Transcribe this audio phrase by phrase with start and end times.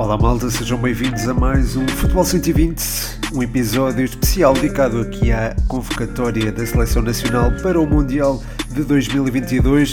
[0.00, 2.82] Olá malta, sejam bem-vindos a mais um Futebol 120,
[3.34, 9.92] um episódio especial dedicado aqui à convocatória da Seleção Nacional para o Mundial de 2022.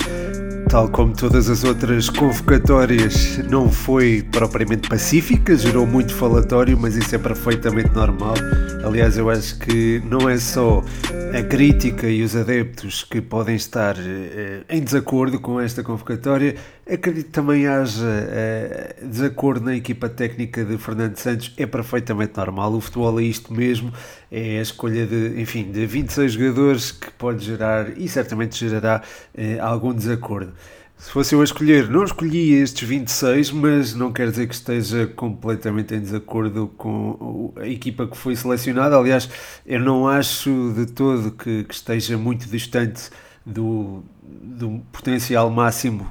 [0.69, 7.13] Tal como todas as outras convocatórias, não foi propriamente pacífica, gerou muito falatório, mas isso
[7.13, 8.35] é perfeitamente normal.
[8.85, 10.81] Aliás, eu acho que não é só
[11.37, 16.55] a crítica e os adeptos que podem estar eh, em desacordo com esta convocatória,
[16.91, 22.73] acredito que também haja eh, desacordo na equipa técnica de Fernando Santos, é perfeitamente normal.
[22.73, 23.93] O futebol é isto mesmo,
[24.31, 29.03] é a escolha de, enfim, de 26 jogadores que pode gerar e certamente gerará
[29.37, 30.53] eh, algum desacordo.
[30.97, 35.05] Se fosse eu a escolher, não escolhi estes 26, mas não quer dizer que esteja
[35.05, 38.97] completamente em desacordo com a equipa que foi selecionada.
[38.97, 39.29] Aliás,
[39.65, 43.11] eu não acho de todo que, que esteja muito distante
[43.45, 46.07] do, do potencial máximo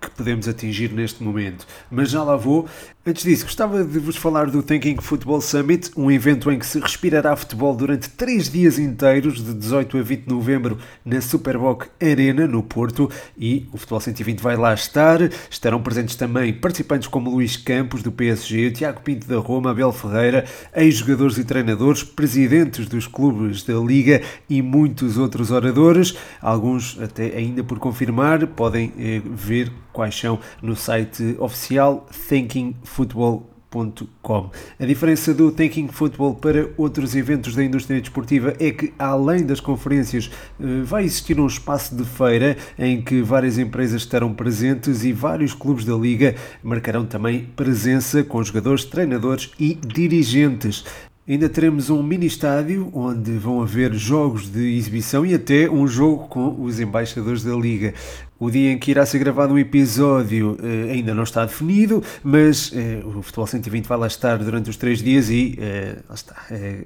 [0.00, 1.66] que podemos atingir neste momento.
[1.90, 2.66] Mas já lá vou.
[3.08, 6.78] Antes disso, gostava de vos falar do Thinking Football Summit, um evento em que se
[6.78, 12.46] respirará futebol durante três dias inteiros, de 18 a 20 de novembro, na Superboc Arena,
[12.46, 15.20] no Porto, e o Futebol 120 vai lá estar.
[15.50, 20.44] Estarão presentes também participantes como Luís Campos, do PSG, Tiago Pinto da Roma, Abel Ferreira,
[20.76, 27.64] ex-jogadores e treinadores, presidentes dos clubes da Liga e muitos outros oradores, alguns até ainda
[27.64, 34.50] por confirmar, podem eh, ver quais são no site oficial thinkingfootball.com.
[34.78, 39.58] A diferença do Thinking Football para outros eventos da indústria desportiva é que, além das
[39.58, 45.12] conferências, eh, vai existir um espaço de feira em que várias empresas estarão presentes e
[45.12, 50.84] vários clubes da liga marcarão também presença com jogadores, treinadores e dirigentes.
[51.28, 56.26] Ainda teremos um mini estádio onde vão haver jogos de exibição e até um jogo
[56.26, 57.92] com os embaixadores da Liga.
[58.38, 62.72] O dia em que irá ser gravado um episódio eh, ainda não está definido, mas
[62.74, 66.84] eh, o Futebol 120 vai lá estar durante os três dias e eh, está, eh,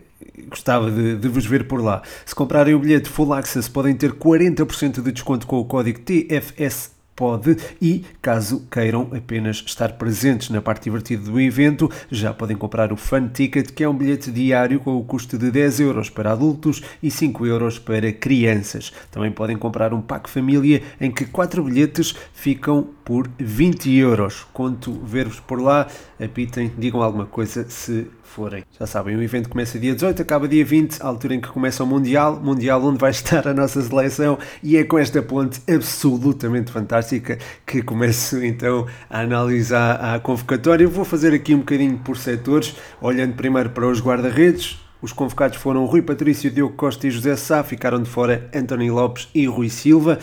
[0.48, 2.02] gostava de, de, vos ver por lá.
[2.26, 7.01] Se comprarem o bilhete Full Access podem ter 40% de desconto com o código TFS
[7.22, 12.93] pode e, caso queiram apenas estar presentes na parte divertida do evento, já podem comprar
[12.93, 16.32] o Fun Ticket, que é um bilhete diário com o custo de 10 euros para
[16.32, 18.93] adultos e 5 euros para crianças.
[19.09, 24.44] Também podem comprar um pack família em que 4 bilhetes ficam por 20 euros.
[24.53, 25.87] Conto ver-vos por lá,
[26.21, 28.65] apitem, digam alguma coisa se forem.
[28.78, 31.84] Já sabem, o evento começa dia 18, acaba dia 20, a altura em que começa
[31.84, 36.72] o Mundial, Mundial onde vai estar a nossa seleção e é com esta ponte absolutamente
[36.72, 40.88] fantástica que começo então a analisar a convocatória.
[40.88, 45.84] Vou fazer aqui um bocadinho por setores, olhando primeiro para os guarda-redes, os convocados foram
[45.84, 50.19] Rui Patrício, Diogo Costa e José Sá, ficaram de fora António Lopes e Rui Silva.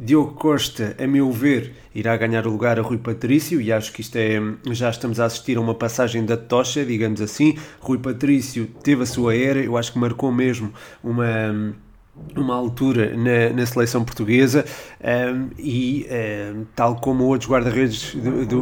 [0.00, 4.00] Diogo Costa, a meu ver, irá ganhar o lugar a Rui Patrício e acho que
[4.00, 4.40] isto é.
[4.70, 7.58] Já estamos a assistir a uma passagem da tocha, digamos assim.
[7.80, 10.72] Rui Patrício teve a sua era, eu acho que marcou mesmo
[11.02, 11.74] uma
[12.36, 14.64] uma altura na, na seleção portuguesa
[15.00, 16.06] um, e
[16.54, 18.16] um, tal como outros guarda-redes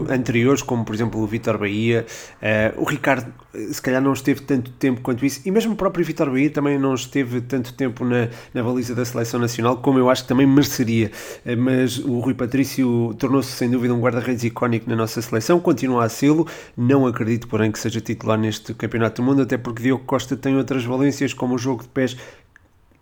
[0.09, 2.07] anteriores, como por exemplo o Vitor Bahia,
[2.43, 3.33] uh, o Ricardo
[3.73, 6.79] se calhar não esteve tanto tempo quanto isso, e mesmo o próprio Vitor Bahia também
[6.79, 10.47] não esteve tanto tempo na, na baliza da seleção nacional, como eu acho que também
[10.47, 11.11] mereceria,
[11.45, 16.05] uh, mas o Rui Patrício tornou-se sem dúvida um guarda-redes icónico na nossa seleção, continua
[16.05, 16.47] a sê-lo,
[16.77, 20.57] não acredito porém que seja titular neste Campeonato do Mundo, até porque Diogo Costa tem
[20.57, 22.17] outras valências, como o jogo de pés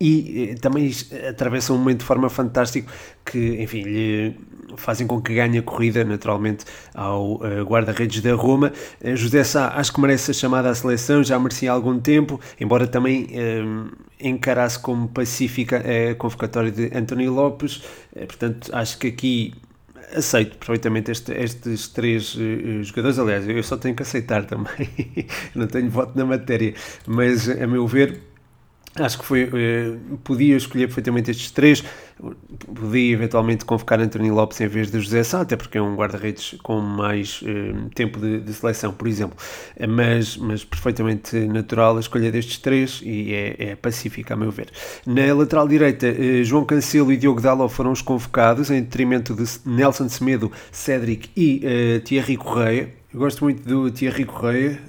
[0.00, 0.90] e eh, também
[1.28, 2.90] atravessa um momento de forma fantástico
[3.24, 4.36] que, enfim, lhe
[4.76, 8.72] fazem com que ganhe a corrida, naturalmente, ao uh, guarda-redes da Roma.
[9.02, 12.40] Uh, José Sá, acho que merece a chamada à seleção, já merecia há algum tempo,
[12.60, 13.90] embora também uh,
[14.20, 17.82] encarasse como pacífica a convocatória de António Lopes,
[18.12, 19.54] portanto, acho que aqui
[20.14, 22.36] aceito perfeitamente este, estes três
[22.82, 23.18] jogadores.
[23.18, 24.88] Aliás, eu só tenho que aceitar também,
[25.54, 26.74] não tenho voto na matéria,
[27.06, 28.33] mas a meu ver
[28.96, 31.82] Acho que foi, eh, podia escolher perfeitamente estes três,
[32.72, 36.54] podia eventualmente convocar António Lopes em vez de José Sá, até porque é um guarda-redes
[36.62, 39.36] com mais eh, tempo de, de, seleção, por exemplo,
[39.88, 44.70] mas, mas perfeitamente natural a escolha destes três e é, é pacífica, a meu ver.
[45.04, 49.44] Na lateral direita, eh, João Cancelo e Diogo Dalot foram os convocados, em detrimento de
[49.66, 52.90] Nelson Semedo, Cédric e Thierry Correia.
[53.12, 54.80] Eu gosto muito do Thierry Correia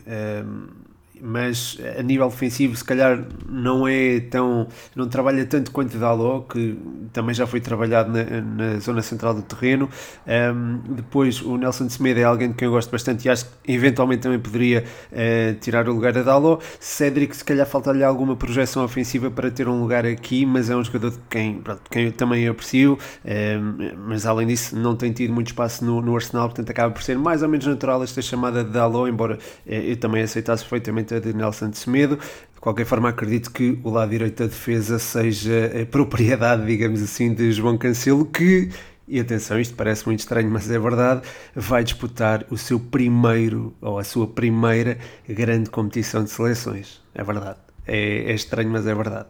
[1.22, 6.78] mas a nível defensivo se calhar não é tão não trabalha tanto quanto Daló que
[7.14, 9.90] também já foi trabalhado na, na zona central do terreno.
[10.28, 13.72] Um, depois o Nelson Semedo é alguém de quem eu gosto bastante e acho que
[13.72, 18.84] eventualmente também poderia uh, tirar o lugar a Daló Cédric se calhar falta-lhe alguma projeção
[18.84, 22.12] ofensiva para ter um lugar aqui mas é um jogador de quem, pronto, quem eu
[22.12, 22.98] também aprecio.
[23.24, 27.02] Um, mas além disso não tem tido muito espaço no, no Arsenal portanto acaba por
[27.02, 31.05] ser mais ou menos natural esta chamada de Daló embora uh, eu também aceitasse perfeitamente
[31.06, 32.18] de Nelson de Semedo.
[32.18, 37.34] De qualquer forma, acredito que o lado direito da defesa seja a propriedade, digamos assim,
[37.34, 38.70] de João Cancelo, que,
[39.08, 41.22] e atenção, isto parece muito estranho, mas é verdade,
[41.56, 44.98] vai disputar o seu primeiro, ou a sua primeira
[45.28, 47.02] grande competição de seleções.
[47.14, 47.65] É verdade.
[47.88, 49.28] É, é estranho, mas é verdade.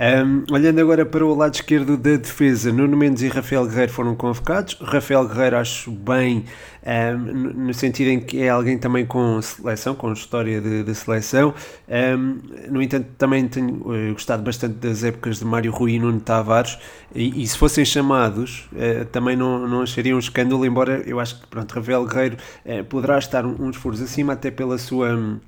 [0.00, 4.14] Um, olhando agora para o lado esquerdo da defesa, Nuno Mendes e Rafael Guerreiro foram
[4.14, 4.78] convocados.
[4.80, 6.46] Rafael Guerreiro acho bem,
[6.86, 11.52] um, no sentido em que é alguém também com seleção, com história de, de seleção.
[11.86, 12.38] Um,
[12.70, 16.78] no entanto, também tenho uh, gostado bastante das épocas de Mário Rui e Nuno Tavares.
[17.14, 21.40] E, e se fossem chamados, uh, também não, não acharia um escândalo, embora eu acho
[21.40, 25.40] que pronto, Rafael Guerreiro uh, poderá estar uns furos acima, até pela sua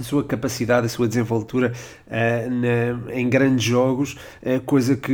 [0.00, 1.72] a sua capacidade, a sua desenvoltura
[2.06, 5.12] uh, na, em grandes jogos, uh, coisa que,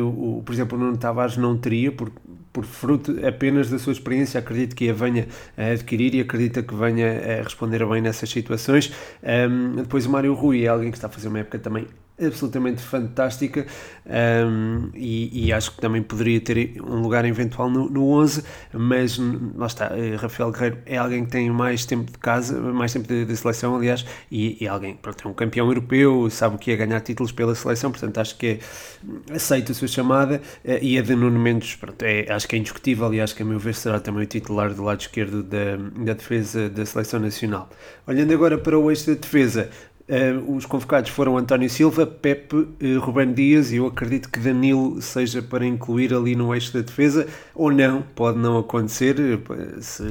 [0.00, 2.10] uh, o, por exemplo, o Nuno Tavares não teria, por,
[2.52, 6.74] por fruto apenas da sua experiência, acredito que a venha a adquirir e acredita que
[6.74, 8.92] venha a responder bem nessas situações.
[9.22, 11.86] Um, depois o Mário Rui é alguém que está a fazer uma época também
[12.20, 13.66] absolutamente fantástica
[14.06, 18.42] um, e, e, acho que também poderia ter um lugar eventual no, no 11,
[18.72, 19.18] mas
[19.54, 23.06] lá está, eh, Rafael Guerreiro é alguém que tem mais tempo de casa, mais tempo
[23.06, 26.70] de, de seleção, aliás, e, e, alguém, pronto, é um campeão europeu, sabe o que
[26.70, 30.98] é ganhar títulos pela seleção, portanto acho que é, aceito a sua chamada eh, e
[30.98, 33.58] a de Nuno Mendes, pronto, é, acho que é indiscutível e acho que a meu
[33.58, 37.68] ver será também o titular do lado esquerdo da, da defesa da seleção nacional.
[38.06, 39.68] Olhando agora para o eixo da defesa,
[40.08, 45.02] Uh, os convocados foram António Silva, Pepe, uh, Rubén Dias e eu acredito que Danilo
[45.02, 50.04] seja para incluir ali no eixo da defesa, ou não, pode não acontecer, eh, se,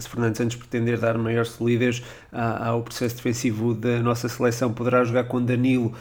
[0.00, 2.02] se Fernando Santos pretender dar maior solidez
[2.32, 5.92] ao processo defensivo da nossa seleção, poderá jogar com Danilo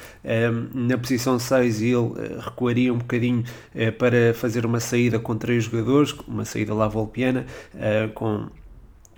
[0.74, 3.44] na posição 6 e ele uh, recuaria um bocadinho
[3.98, 7.46] para fazer uma saída com três jogadores, uma saída lá volpiana,
[8.14, 8.48] com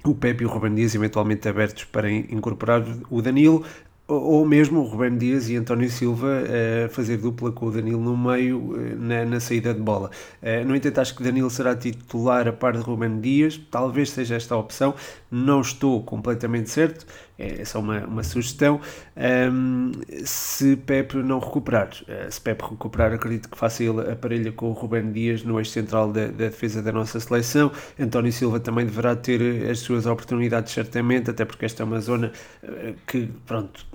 [0.03, 3.63] o Pepe e o Rubem Dias eventualmente abertos para incorporar o Danilo
[4.07, 8.17] ou mesmo o Rubem Dias e António Silva uh, fazer dupla com o Danilo no
[8.17, 10.11] meio uh, na, na, saída de bola.
[10.41, 14.35] Uh, no entanto, acho que Danilo será titular a par de Rubem Dias, talvez seja
[14.35, 14.94] esta a opção,
[15.31, 17.05] não estou completamente certo,
[17.43, 18.79] é só uma, uma sugestão.
[19.15, 19.91] Um,
[20.23, 24.69] se Pepe não recuperar, uh, se Pepe recuperar, acredito que faça ele a parelha com
[24.69, 27.71] o Rubén Dias no eixo central da, da, defesa da nossa seleção.
[27.99, 32.31] António Silva também deverá ter as suas oportunidades, certamente, até porque esta é uma zona
[32.63, 33.85] uh, que, pronto,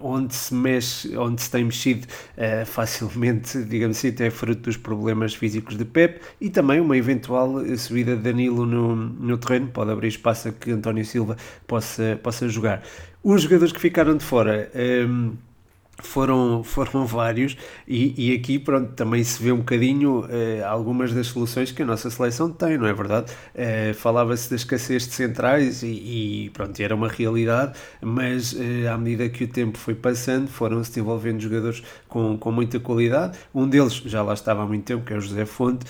[0.00, 2.06] onde se mexe, onde se tem mexido
[2.66, 8.16] facilmente, digamos assim, até fruto dos problemas físicos de Pepe e também uma eventual subida
[8.16, 11.36] de Danilo no, no terreno, pode abrir espaço a que António Silva
[11.66, 12.75] possa, possa jogar.
[13.22, 14.70] Os jogadores que ficaram de fora.
[14.74, 15.36] Um,
[15.98, 17.56] foram, foram vários
[17.86, 21.86] e, e, aqui pronto, também se vê um bocadinho uh, algumas das soluções que a
[21.86, 23.32] nossa seleção tem, não é verdade?
[23.54, 28.58] Uh, Falava-se da escassez de centrais e, e, pronto, era uma realidade, mas uh,
[28.92, 33.68] à medida que o tempo foi passando foram-se desenvolvendo jogadores com, com muita qualidade, um
[33.68, 35.86] deles já lá estava há muito tempo, que é o José Fonte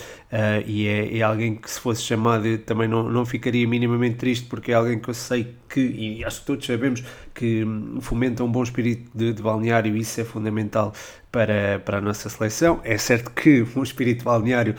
[0.66, 4.72] e é, é, alguém que se fosse chamado também não, não ficaria minimamente triste porque
[4.72, 7.02] é alguém que eu sei que, e acho que todos sabemos
[7.36, 10.92] que hum, fomenta um bom espírito de, de balneário isso é fundamental
[11.30, 12.80] para, para a nossa seleção.
[12.82, 14.74] É certo que um espírito balneário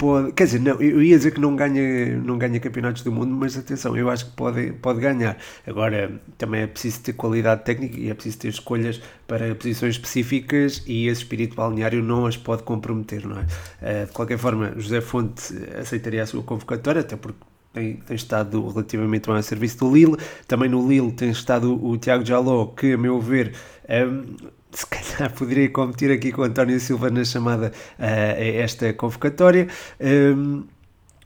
[0.00, 3.32] pode, quer dizer, não, eu ia dizer que não ganha, não ganha campeonatos do mundo,
[3.32, 5.36] mas atenção, eu acho que pode, pode ganhar.
[5.66, 10.82] Agora, também é preciso ter qualidade técnica e é preciso ter escolhas para posições específicas
[10.86, 13.46] e esse espírito balneário não as pode comprometer, não é?
[13.82, 18.68] Eh, de qualquer forma, José Fonte aceitaria a sua convocatória, até porque tem, tem, estado
[18.68, 20.16] relativamente bem a serviço do Lille.
[20.46, 23.54] Também no Lille tem estado o, o Tiago Jaló, que, a meu ver,
[23.88, 24.36] um,
[24.72, 29.68] se calhar poderia competir aqui com o António Silva na chamada uh, a esta convocatória.
[30.00, 30.64] Um,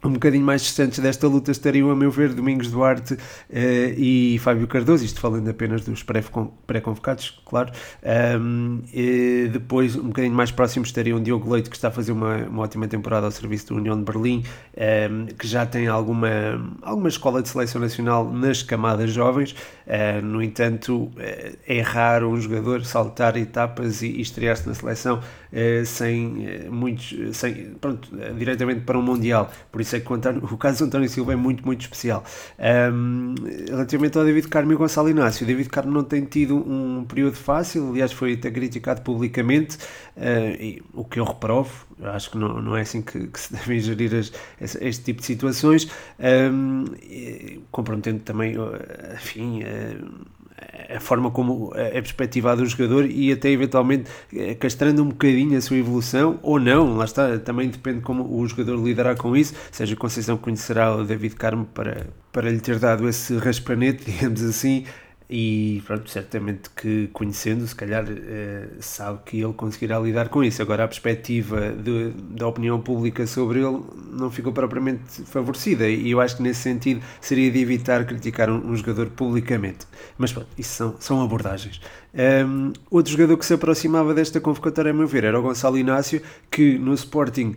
[0.05, 3.19] um bocadinho mais distantes desta luta estariam, a meu ver, Domingos Duarte uh,
[3.51, 7.73] e Fábio Cardoso, isto falando apenas dos pré-convocados, claro.
[8.39, 8.83] Um,
[9.51, 12.87] depois, um bocadinho mais próximos, estariam Diogo Leite, que está a fazer uma, uma ótima
[12.87, 14.45] temporada ao serviço do União de Berlim,
[14.77, 16.29] um, que já tem alguma,
[16.83, 19.53] alguma escola de seleção nacional nas camadas jovens.
[19.87, 21.13] Uh, no entanto, uh,
[21.67, 25.21] é raro um jogador saltar etapas e, e estrear-se na seleção
[25.87, 29.53] sem muitos, sem, pronto, diretamente para um Mundial.
[29.71, 32.25] Por isso sei que o, António, o caso do António Silva é muito, muito especial.
[32.93, 33.35] Um,
[33.69, 37.37] relativamente ao David Carmo e Gonçalo Inácio, o David Carmo não tem tido um período
[37.37, 39.77] fácil, aliás, foi até criticado publicamente,
[40.17, 43.53] uh, e, o que eu reprovo, acho que não, não é assim que, que se
[43.55, 44.33] devem gerir as,
[44.81, 45.89] este tipo de situações,
[46.53, 46.85] um,
[47.71, 48.55] comprometendo também,
[49.15, 49.63] enfim.
[49.63, 50.35] Uh,
[50.97, 55.61] a forma como é perspectivado o jogador e até eventualmente eh, castrando um bocadinho a
[55.61, 59.97] sua evolução ou não, lá está, também depende como o jogador lidará com isso, seja
[59.97, 64.85] Conceição conhecerá o David Carmo para, para lhe ter dado esse raspanete, digamos assim,
[65.29, 70.61] e pronto, certamente que conhecendo, se calhar eh, sabe que ele conseguirá lidar com isso.
[70.61, 76.21] Agora, a perspectiva de, da opinião pública sobre ele não ficou propriamente favorecida, e eu
[76.21, 79.87] acho que nesse sentido seria de evitar criticar um, um jogador publicamente.
[80.19, 81.81] Mas pronto, isso são, são abordagens.
[82.15, 86.23] Um, outro jogador que se aproximava desta convocatória, a meu ver, era o Gonçalo Inácio,
[86.51, 87.57] que no Sporting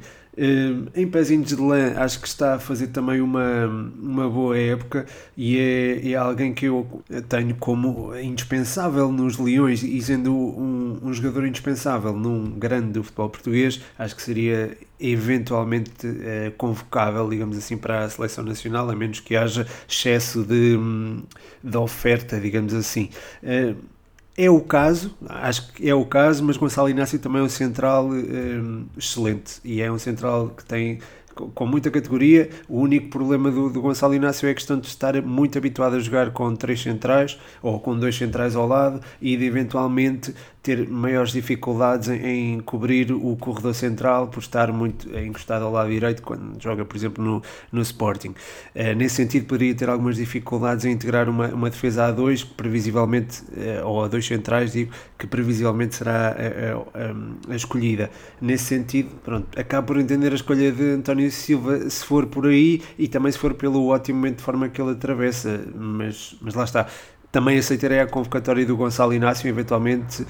[0.95, 5.57] em pezinhos de lã, acho que está a fazer também uma, uma boa época e
[5.57, 11.45] é, é alguém que eu tenho como indispensável nos Leões e sendo um, um jogador
[11.47, 18.03] indispensável num grande do futebol português, acho que seria eventualmente eh, convocável, digamos assim, para
[18.03, 20.77] a seleção nacional, a menos que haja excesso de,
[21.63, 23.09] de oferta, digamos assim.
[23.43, 23.75] Uh,
[24.37, 28.07] é o caso, acho que é o caso, mas Gonçalo Inácio também é um central
[28.07, 30.99] um, excelente e é um central que tem
[31.33, 32.49] com muita categoria.
[32.69, 35.99] O único problema do, do Gonçalo Inácio é a questão de estar muito habituado a
[35.99, 40.33] jogar com três centrais ou com dois centrais ao lado e de eventualmente
[40.67, 46.21] ter maiores dificuldades em, cobrir o corredor central por estar muito encostado ao lado direito
[46.21, 48.35] quando joga, por exemplo, no, no Sporting.
[48.75, 52.53] Uh, nesse sentido, poderia ter algumas dificuldades em integrar uma, uma defesa a dois, que
[52.53, 58.09] previsivelmente, uh, ou a dois centrais, digo, que previsivelmente será a, a, a, escolhida.
[58.41, 62.81] Nesse sentido, pronto, acabo por entender a escolha de António Silva se for por aí
[62.99, 66.65] e também se for pelo ótimo momento de forma que ele atravessa, mas, mas lá
[66.65, 66.87] está
[67.31, 70.25] também aceitarei a convocatória do Gonçalo Inácio, eventualmente,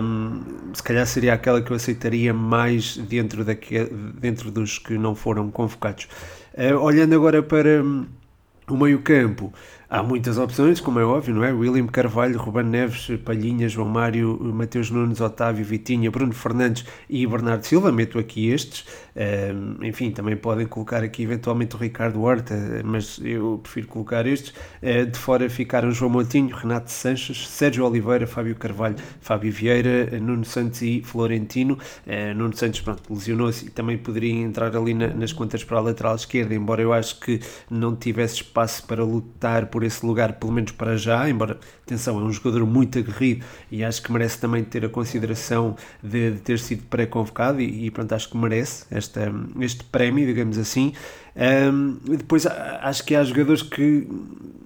[0.00, 0.40] um,
[0.72, 3.84] se calhar seria aquela que eu aceitaria mais dentro, daque,
[4.18, 6.08] dentro dos que não foram convocados.
[6.54, 8.06] Uh, olhando agora para um,
[8.68, 9.52] o meio-campo,
[9.94, 11.52] Há muitas opções, como é óbvio, não é?
[11.52, 17.66] William Carvalho, Ruben Neves, Palhinha, João Mário, Mateus Nunes, Otávio, Vitinha, Bruno Fernandes e Bernardo
[17.66, 17.92] Silva.
[17.92, 18.86] Meto aqui estes.
[19.82, 24.54] Enfim, também podem colocar aqui eventualmente o Ricardo Horta, mas eu prefiro colocar estes.
[24.82, 30.46] Uh, de fora ficaram João Montinho, Renato Sanches, Sérgio Oliveira, Fábio Carvalho, Fábio Vieira, Nuno
[30.46, 31.74] Santos e Florentino.
[32.06, 35.82] Uh, Nuno Santos, pronto, lesionou-se e também poderia entrar ali na, nas contas para a
[35.82, 40.34] lateral esquerda, embora eu acho que não tivesse espaço para lutar por por esse lugar,
[40.34, 44.38] pelo menos para já, embora, atenção, é um jogador muito aguerrido e acho que merece
[44.38, 48.84] também ter a consideração de, de ter sido pré-convocado e, e, pronto, acho que merece
[48.90, 50.92] esta, este prémio, digamos assim.
[51.34, 54.06] Um, depois acho que há jogadores que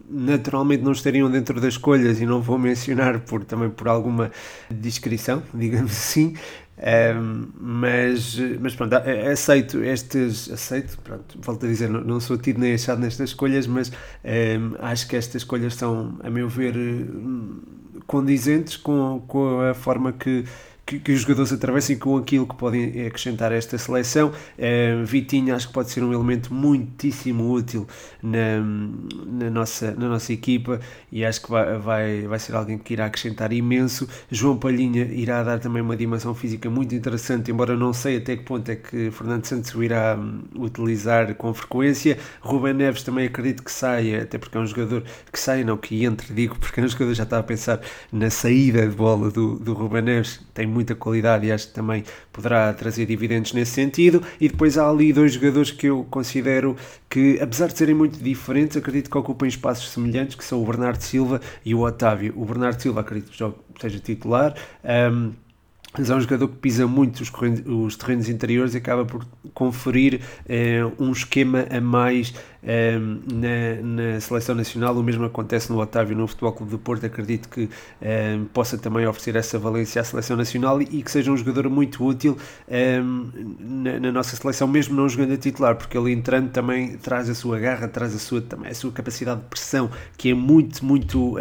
[0.09, 4.31] naturalmente não estariam dentro das escolhas e não vou mencionar por, também por alguma
[4.71, 6.35] descrição, digamos assim,
[6.79, 8.95] um, mas, mas pronto,
[9.33, 13.67] aceito estes, aceito, pronto, volto a dizer, não, não sou tido nem achado nestas escolhas,
[13.67, 17.61] mas um, acho que estas escolhas são, a meu ver, hum,
[18.07, 20.45] condizentes com, com a forma que
[20.87, 24.29] que, que, os jogadores atravessem com aquilo que podem acrescentar a esta seleção.
[24.57, 27.89] Uh, Vitinho acho que pode ser um elemento muitíssimo útil
[28.23, 28.61] na,
[29.27, 30.79] na, nossa, na nossa equipa
[31.11, 34.09] e acho que vai, vai, vai ser alguém que irá acrescentar imenso.
[34.31, 38.45] João Palhinha irá dar também uma dimensão física muito interessante, embora não sei até que
[38.45, 42.17] ponto é que Fernando Santos o irá um, utilizar com frequência.
[42.41, 45.03] Ruben Neves também acredito que saia, até porque é um jogador
[45.33, 47.81] que saia, não que entre, digo, porque é um jogador já está a pensar
[48.13, 52.05] na saída de bola do, do Ruben Neves, tem muita qualidade e acho que também
[52.33, 54.23] poderá trazer dividendos nesse sentido.
[54.41, 56.77] E depois há ali dois jogadores que eu considero
[57.09, 61.01] que, apesar de serem muito diferentes, acredito que ocupem espaços semelhantes, que são o Bernardo
[61.01, 62.33] Silva e o Otávio.
[62.37, 64.55] O Bernardo Silva acredito que seja titular.
[64.85, 65.33] Um,
[65.99, 67.33] mas é um jogador que pisa muito os,
[67.67, 69.25] os terrenos interiores e acaba por
[69.55, 74.97] conferir eh, um esquema a mais eh, na, na, seleção nacional.
[74.97, 77.07] O mesmo acontece no Otávio no Futebol Clube do Porto.
[77.07, 77.69] Acredito que
[78.01, 82.05] eh, possa também oferecer essa valência à seleção nacional e, que seja um jogador muito
[82.05, 82.37] útil
[82.69, 87.35] na, na, nossa seleção, mesmo não jogando a titular, porque ele entrando também traz a
[87.35, 91.37] sua garra, traz a sua, também, a sua capacidade de pressão, que é muito, muito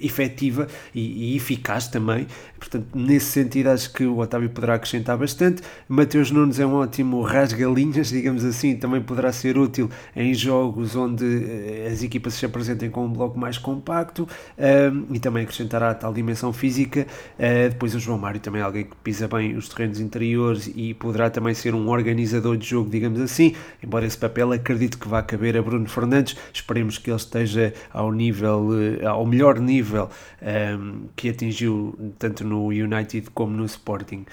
[0.00, 2.26] efetiva e, e eficaz também.
[2.68, 5.62] Portanto, nesse sentido, acho que o Otávio poderá acrescentar bastante.
[5.88, 11.24] Mateus Nunes é um ótimo rasga-linhas, digamos assim, também poderá ser útil em jogos onde
[11.24, 14.28] uh, as equipas se apresentem com um bloco mais compacto
[15.10, 17.06] e também acrescentará a tal dimensão física.
[17.70, 21.30] depois o João Mário também é alguém que pisa bem os terrenos interiores e poderá
[21.30, 25.56] também ser um organizador de jogo, digamos assim, embora esse papel acredito que vá caber
[25.56, 26.36] a Bruno Fernandes.
[26.52, 28.68] Esperemos que ele esteja ao nível,
[29.00, 30.08] eh, ao melhor nível
[30.42, 34.24] um, que atingiu tanto no United como no Sporting.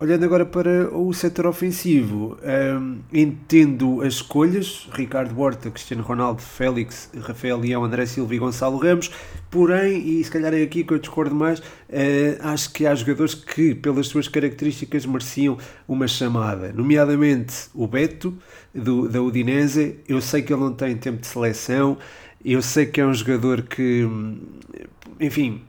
[0.00, 2.38] Olhando agora para o setor ofensivo,
[2.80, 8.78] um, entendo as escolhas, Ricardo Horta, Cristiano Ronaldo, Félix, Rafael Leão, André Silva e Gonçalo
[8.78, 9.10] Ramos,
[9.50, 11.62] porém, e se calhar é aqui que eu discordo mais, uh,
[12.42, 15.58] acho que há jogadores que, pelas suas características, mereciam
[15.88, 18.32] uma chamada, nomeadamente o Beto,
[18.72, 21.98] do, da Udinese, eu sei que ele não tem tempo de seleção,
[22.44, 24.08] eu sei que é um jogador que,
[25.18, 25.60] enfim,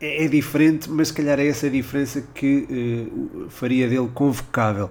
[0.00, 4.90] é, é diferente, mas se calhar é essa a diferença que uh, faria dele convocável.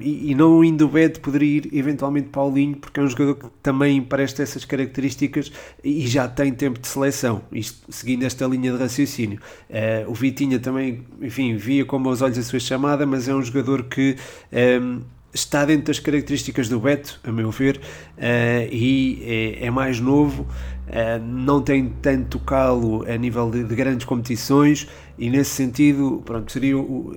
[0.00, 4.00] E, e, não indo Beto, poderia ir eventualmente Paulinho, porque é um jogador que também
[4.02, 5.52] presta essas características
[5.84, 9.38] e já tem tempo de seleção, isto seguindo esta linha de raciocínio.
[9.68, 13.42] Uh, o Vitinha também, enfim, via com bons olhos a sua chamada, mas é um
[13.42, 14.16] jogador que
[15.36, 17.80] está dentro das características do Beto, a meu ver, uh,
[18.72, 20.46] e é, é, mais novo,
[21.22, 24.88] não tem tanto calo a nível de, de, grandes competições
[25.18, 27.16] e nesse sentido, pronto, seria o,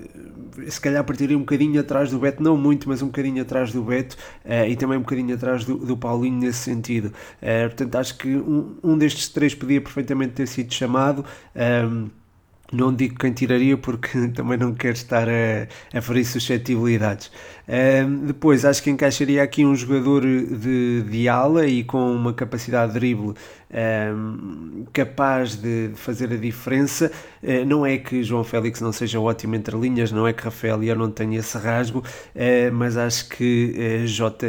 [0.67, 3.83] se calhar partiria um bocadinho atrás do Beto, não muito, mas um bocadinho atrás do
[3.83, 7.13] Beto uh, e também um bocadinho atrás do, do Paulinho nesse sentido.
[7.67, 11.23] portanto, acho que um, um destes três podia perfeitamente ter sido chamado.
[11.55, 12.09] Um,
[12.71, 17.31] não digo quem tiraria porque também não quero estar a, a ferir suscetibilidades.
[17.67, 22.93] Um, depois, acho que encaixaria aqui um jogador de, de ala e com uma capacidade
[22.93, 23.33] de drible
[23.71, 27.11] um, capaz de fazer a diferença.
[27.41, 30.83] Uh, não é que João Félix não seja ótimo entre linhas, não é que Rafael
[30.83, 34.47] eu não tenha esse rasgo, uh, mas acho que uh, Jota,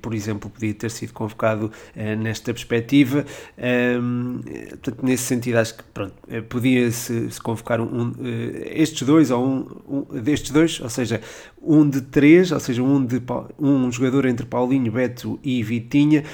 [0.00, 1.70] por exemplo, podia ter sido convocado
[2.18, 3.24] nesta perspectiva.
[3.58, 8.12] Um, portanto, nesse sentido, acho que podia-se se convocar um, um,
[8.66, 11.20] estes dois, ou um, um destes dois, ou seja,
[11.64, 13.22] um de três, ou seja, um, de,
[13.58, 16.24] um jogador entre Paulinho, Beto e Vitinha,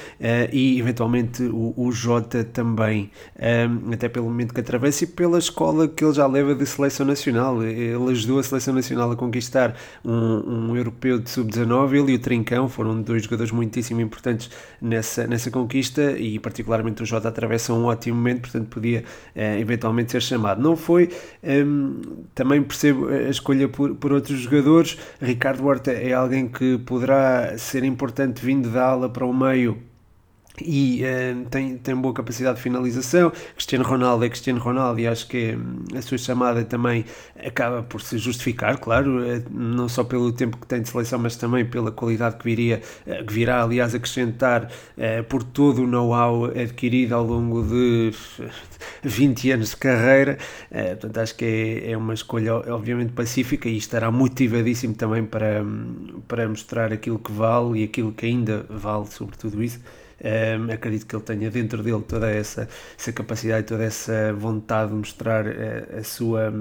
[0.51, 5.87] e eventualmente o, o Jota também, um, até pelo momento que atravessa e pela escola
[5.87, 7.63] que ele já leva de seleção nacional.
[7.63, 11.93] Ele ajudou a seleção nacional a conquistar um, um europeu de sub-19.
[11.93, 14.49] Ele e o Trincão foram dois jogadores muitíssimo importantes
[14.81, 19.03] nessa, nessa conquista e, particularmente, o Jota atravessa um ótimo momento, portanto, podia
[19.35, 20.61] uh, eventualmente ser chamado.
[20.61, 21.09] Não foi,
[21.43, 21.99] um,
[22.33, 24.97] também percebo a escolha por, por outros jogadores.
[25.21, 29.88] Ricardo Horta é alguém que poderá ser importante vindo da ala para o meio
[30.61, 33.31] e uh, tem, tem boa capacidade de finalização.
[33.53, 37.05] Cristiano Ronaldo é Cristiano Ronaldo e acho que um, a sua chamada também
[37.45, 41.35] acaba por se justificar, claro, uh, não só pelo tempo que tem de seleção, mas
[41.35, 44.69] também pela qualidade que viria, uh, que virá, aliás, acrescentar
[45.29, 48.11] por todo o know-how adquirido ao longo de
[49.03, 50.37] 20 anos de carreira.
[50.69, 56.21] portanto, acho que é, é uma escolha, obviamente, pacífica e estará motivadíssimo também para, um,
[56.27, 59.79] para mostrar aquilo que vale e aquilo que ainda vale sobre tudo isso.
[60.21, 64.97] Um, acredito que ele tenha dentro dele toda essa, essa capacidade, toda essa vontade de
[64.97, 66.53] mostrar a, eh, a, sua,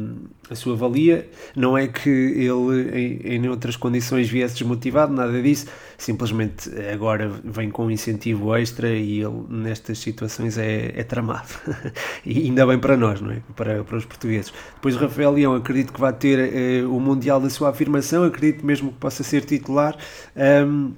[0.48, 1.28] a sua valia.
[1.56, 5.66] Não é que ele, em, em outras condições, viesse desmotivado, nada disso.
[5.96, 11.48] Simplesmente agora vem com um incentivo extra e ele, nestas situações, é, é tramado.
[12.24, 13.42] e ainda bem para nós, não é?
[13.56, 14.52] Para, para os portugueses.
[14.74, 18.92] Depois, Rafael Leão, acredito que vai ter eh, o Mundial da sua afirmação, acredito mesmo
[18.92, 19.96] que possa ser titular.
[20.36, 20.92] Um,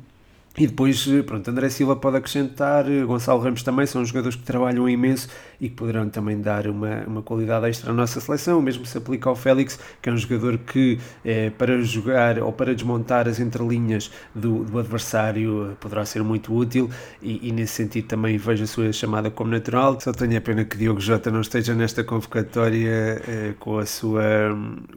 [0.60, 5.26] e depois, pronto, André Silva pode acrescentar, Gonçalo Ramos também, são jogadores que trabalham imenso
[5.60, 8.58] e que poderão também dar uma, uma qualidade extra à nossa seleção.
[8.58, 12.52] O mesmo se aplica ao Félix, que é um jogador que, é, para jogar ou
[12.52, 16.88] para desmontar as entrelinhas do, do adversário, poderá ser muito útil
[17.20, 20.00] e, e, nesse sentido também vejo a sua chamada como natural.
[20.00, 24.22] Só tenho a pena que Diogo Jota não esteja nesta convocatória é, com, a sua,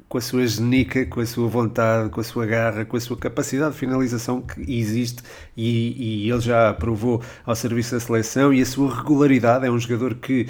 [0.07, 3.17] com a sua genica, com a sua vontade, com a sua garra, com a sua
[3.17, 5.23] capacidade de finalização que existe
[5.55, 9.79] e, e, ele já provou ao serviço da seleção e a sua regularidade é um
[9.79, 10.47] jogador que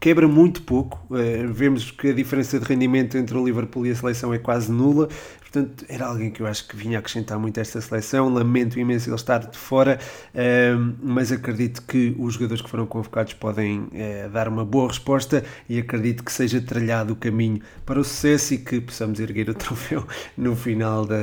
[0.00, 1.04] quebra muito pouco.
[1.10, 4.70] Uh, vemos que a diferença de rendimento entre o Liverpool e a seleção é quase
[4.70, 5.08] nula.
[5.54, 8.28] Portanto, era alguém que eu acho que vinha acrescentar muito a esta seleção.
[8.28, 10.00] Lamento imenso ele estar de fora,
[10.34, 15.44] uh, mas acredito que os jogadores que foram convocados podem uh, dar uma boa resposta
[15.68, 19.54] e acredito que seja trilhado o caminho para o sucesso e que possamos erguer o
[19.54, 20.04] troféu
[20.36, 21.16] no final da,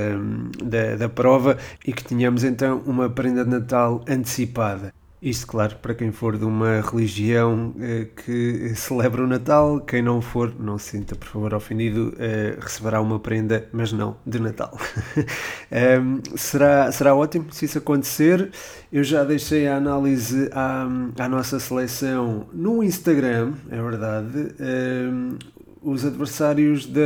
[0.63, 4.93] da, da prova e que tenhamos então uma prenda de Natal antecipada.
[5.21, 10.19] Isto, claro, para quem for de uma religião eh, que celebra o Natal, quem não
[10.19, 14.75] for, não se sinta, por favor, ofendido, eh, receberá uma prenda, mas não de Natal.
[16.01, 18.49] um, será, será ótimo se isso acontecer.
[18.91, 20.88] Eu já deixei a análise à,
[21.19, 24.55] à nossa seleção no Instagram, é verdade.
[24.60, 25.38] Um,
[25.84, 27.02] os adversários da,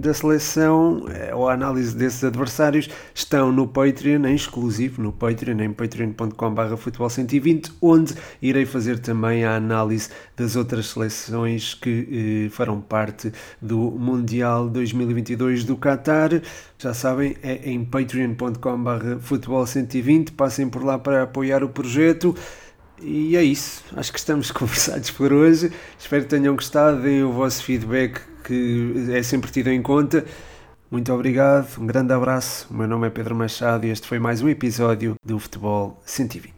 [0.00, 5.60] da seleção, eh, ou a análise desses adversários, estão no Patreon, em exclusivo, no Patreon,
[5.60, 12.50] em patreon.com.br futebol 120, onde irei fazer também a análise das outras seleções que eh,
[12.50, 16.42] farão parte do Mundial 2022 do Qatar.
[16.78, 22.34] Já sabem, é em patreon.com.br futebol 120, passem por lá para apoiar o projeto.
[23.02, 23.82] E é isso.
[23.96, 25.72] Acho que estamos conversados por hoje.
[25.98, 27.02] Espero que tenham gostado.
[27.02, 30.24] Deem o vosso feedback, que é sempre tido em conta.
[30.90, 32.66] Muito obrigado, um grande abraço.
[32.70, 36.52] O meu nome é Pedro Machado e este foi mais um episódio do Futebol 120.